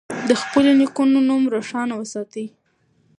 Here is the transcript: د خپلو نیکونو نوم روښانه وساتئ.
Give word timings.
د 0.29 0.31
خپلو 0.41 0.71
نیکونو 0.79 1.17
نوم 1.29 1.43
روښانه 1.55 1.93
وساتئ. 1.97 2.45